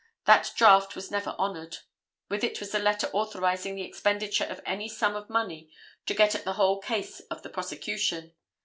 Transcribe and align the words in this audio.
That 0.25 0.51
draft 0.55 0.95
was 0.95 1.11
never 1.11 1.35
honored. 1.37 1.77
With 2.27 2.43
it 2.43 2.59
was 2.59 2.73
a 2.73 2.79
letter 2.79 3.05
authorizing 3.13 3.75
the 3.75 3.83
expenditure 3.83 4.45
of 4.45 4.59
any 4.65 4.89
sum 4.89 5.15
of 5.15 5.29
money 5.29 5.69
to 6.07 6.15
get 6.15 6.33
at 6.33 6.43
the 6.43 6.53
whole 6.53 6.79
case 6.81 7.19
of 7.29 7.43
the 7.43 7.49
prosecution. 7.49 8.33